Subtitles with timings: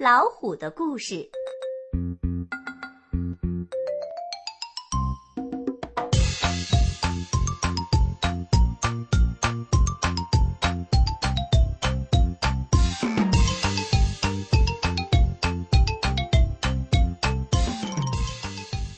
[0.00, 1.28] 老虎的故事。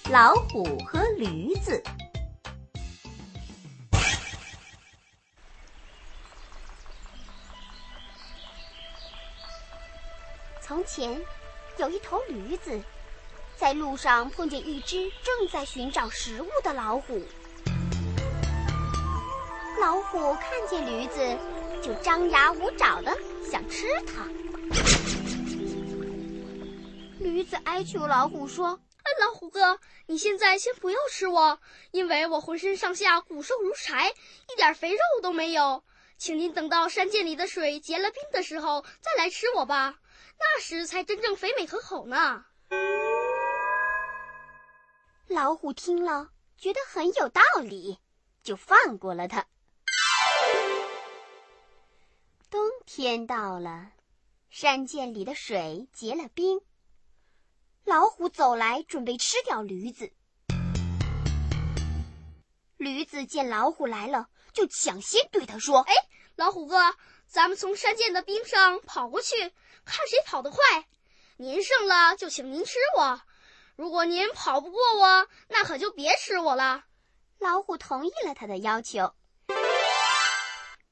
[0.09, 1.83] 老虎和驴子。
[10.73, 11.23] 从前，
[11.77, 12.81] 有一头驴子，
[13.59, 17.23] 在路上碰见一只正在寻找食物的老虎。
[19.79, 21.39] 老虎看见驴子，
[21.83, 23.15] 就张牙舞爪的
[23.45, 24.27] 想吃它。
[27.21, 34.09] 驴子哀求老虎说：“哎，老虎哥，你现在先不要吃我，因为我浑身上下骨瘦如柴，
[34.51, 35.85] 一点肥肉都没有。
[36.17, 39.97] 请您等到山涧里的水结了冰的时候再来吃我吧。”
[40.39, 42.45] 那时才真正肥美可口呢。
[45.29, 47.99] 老虎听了，觉得很有道理，
[48.43, 49.47] 就放过了它。
[52.51, 53.93] 冬天到了，
[54.51, 56.61] 山涧里的水结了冰。
[57.85, 60.13] 老虎走来，准备吃掉驴子。
[62.77, 65.95] 驴子见老虎来了，就抢先对他说：“哎，
[66.37, 66.77] 老虎哥，
[67.33, 69.35] 咱们从山涧的冰上跑过去。”
[69.85, 70.59] 看谁跑得快，
[71.39, 73.19] 您胜了就请您吃我；
[73.75, 76.85] 如果您跑不过我，那可就别吃我了。
[77.39, 79.13] 老虎同意了他的要求。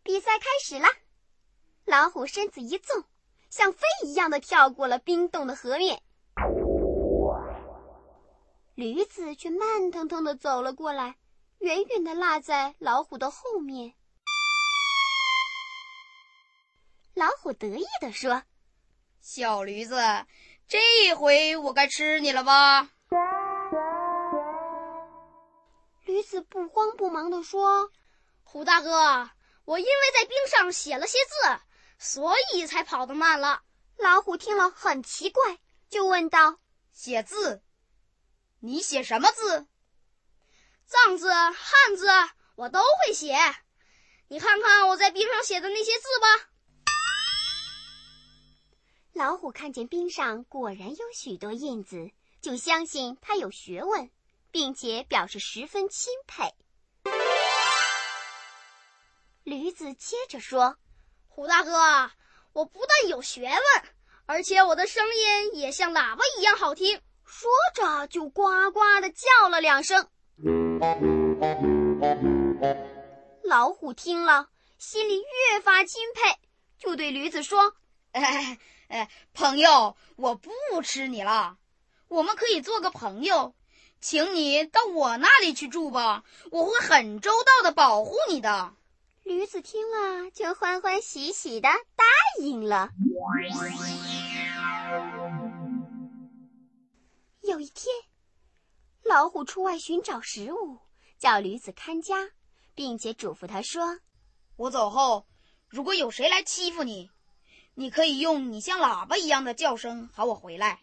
[0.02, 0.88] 比赛开始了，
[1.84, 3.04] 老虎身子一纵，
[3.48, 6.02] 像飞一样的跳过了冰冻的河面。
[8.74, 11.14] 驴子却慢腾腾的走了过来，
[11.60, 13.94] 远远的落在老虎的后面。
[17.20, 18.42] 老虎得意地说。
[19.20, 19.94] 小驴子，
[20.66, 22.88] 这一回我该吃你了吧？
[26.06, 27.92] 驴子不慌不忙地说
[28.42, 29.30] ：“虎大哥，
[29.66, 31.60] 我因为在冰上写了些字，
[31.98, 33.60] 所以才跑得慢了。”
[34.00, 35.58] 老虎听了很奇怪，
[35.90, 36.58] 就问道
[36.90, 37.62] ：“写字？
[38.60, 39.66] 你写什么字？
[40.86, 42.08] 藏字、汉字，
[42.54, 43.36] 我都会写。
[44.28, 46.46] 你看看我在冰上写的那些字吧。”
[49.12, 52.10] 老虎看见冰上果然有许多印子，
[52.40, 54.10] 就相信他有学问，
[54.50, 56.54] 并且表示十分钦佩。
[59.42, 60.76] 驴子接着说
[61.26, 62.10] ：“虎大哥，
[62.52, 63.60] 我不但有学问，
[64.26, 70.08] 而且我的声音也像喇叭一样好听。”说着就呱呱的叫了两声。
[73.44, 76.36] 老虎听了，心里越发钦佩，
[76.78, 77.76] 就对驴子说
[78.12, 78.58] ：“哎。”
[78.90, 80.50] 哎，朋友，我不
[80.82, 81.58] 吃你了，
[82.08, 83.54] 我们可以做个朋友，
[84.00, 88.74] 请你到我那里去住吧，我会很周到的保护你的。
[89.22, 92.04] 驴子听了，就欢欢喜喜的答
[92.40, 92.90] 应了。
[97.42, 97.94] 有一天，
[99.04, 100.80] 老虎出外寻找食物，
[101.16, 102.30] 叫驴子看家，
[102.74, 104.00] 并且嘱咐他说
[104.58, 105.28] ：“我走后，
[105.68, 107.08] 如果有谁来欺负你。”
[107.74, 110.80] 你可以用你像喇叭一样的叫声喊我回来。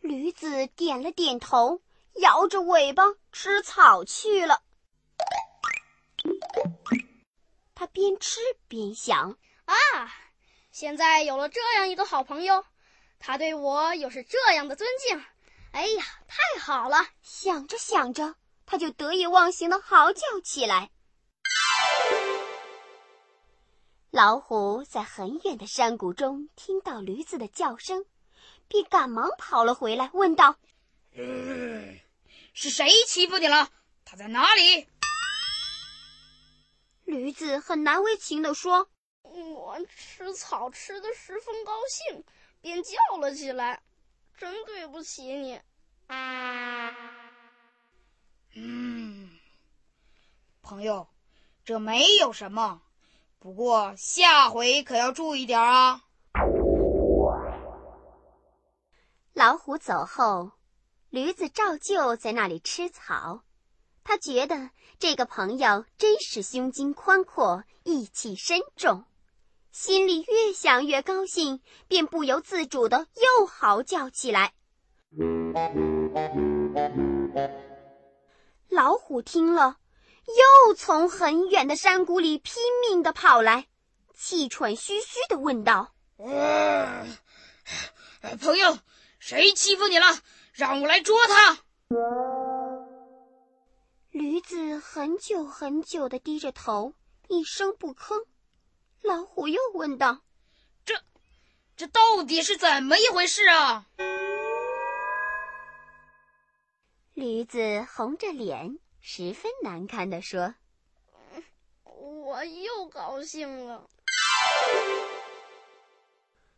[0.00, 1.80] 驴子点了点头，
[2.14, 4.62] 摇着尾巴吃草去了。
[7.74, 9.74] 他边吃边想：啊，
[10.70, 12.64] 现在有了这样一个好朋友，
[13.18, 15.24] 他对我又是这样的尊敬，
[15.72, 17.08] 哎呀，太好了！
[17.22, 20.90] 想着想着，他就得意忘形的嚎叫起来。
[24.16, 28.06] 老虎在很远的山谷中听到驴子的叫声，
[28.66, 30.56] 便赶忙跑了回来，问道
[32.54, 33.68] ：“是谁欺负你了？
[34.06, 34.88] 他在哪里？”
[37.04, 38.88] 驴子很难为情地说
[39.20, 42.24] ：“我吃草吃的十分高兴，
[42.62, 43.82] 便叫了起来，
[44.34, 45.60] 真对不起你。”
[48.56, 49.38] 嗯，
[50.62, 51.06] 朋友，
[51.66, 52.80] 这没有什么。
[53.38, 56.02] 不过下回可要注意点啊！
[59.34, 60.52] 老虎走后，
[61.10, 63.42] 驴子照旧在那里吃草。
[64.02, 69.04] 他觉得这个朋友真是胸襟宽阔、义气深重，
[69.70, 74.54] 心里越想越高兴，便不由自主的又嚎叫起来。
[78.68, 79.76] 老虎听了。
[80.26, 83.66] 又从很远的山谷里拼命地跑来，
[84.14, 87.06] 气喘吁吁地问道：“呃，
[88.40, 88.78] 朋友，
[89.18, 90.06] 谁欺负你了？
[90.52, 91.58] 让我来捉他。
[94.10, 96.94] 驴子很久很久的低着头，
[97.28, 98.24] 一声不吭。
[99.02, 100.22] 老虎又问道
[100.84, 100.94] ：“这，
[101.76, 103.86] 这到底是怎么一回事啊？”
[107.12, 110.56] 驴子红着脸，十分难堪地说
[111.84, 113.88] ：“我又高兴了。”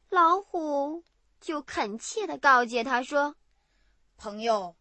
[0.08, 1.04] 老虎
[1.42, 3.36] 就恳切地告诫他说
[4.16, 4.74] ：“朋友，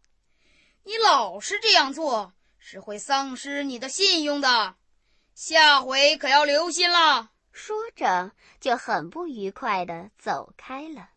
[0.84, 4.76] 你老是这样做，是会丧失你的信用的，
[5.34, 11.10] 下回可要留心了。”说着，就很不愉快地走开了。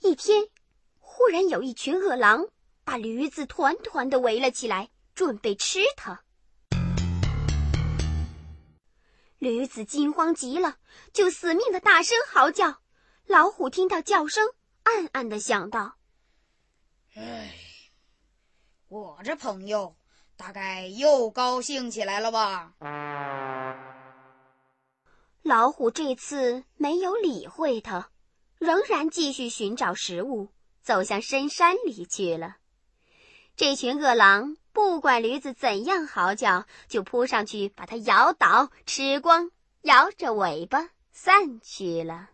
[0.00, 0.48] 一天，
[1.26, 2.46] 忽然有一群饿狼
[2.84, 6.22] 把驴子团团的围了起来，准备吃它。
[9.38, 10.76] 驴子惊慌极了，
[11.12, 12.80] 就死命的大声嚎叫。
[13.24, 14.46] 老虎听到叫声，
[14.84, 15.96] 暗暗的想到
[17.16, 17.52] ：“哎，
[18.86, 19.96] 我这朋友。”
[20.38, 22.72] 大概又高兴起来了吧？
[25.42, 28.10] 老虎这次没有理会他，
[28.58, 30.52] 仍然继续寻找食物，
[30.86, 32.58] 走向深山里去了。
[33.56, 39.50] 这群饿狼不管驴子怎样嚎叫，就扑上去把它咬倒、吃光，
[39.82, 42.30] 摇着尾巴散去了。